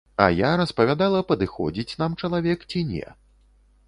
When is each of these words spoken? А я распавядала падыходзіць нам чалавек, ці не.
А 0.23 0.25
я 0.35 0.51
распавядала 0.61 1.19
падыходзіць 1.31 1.97
нам 2.01 2.15
чалавек, 2.25 2.65
ці 2.73 2.81
не. 2.95 3.05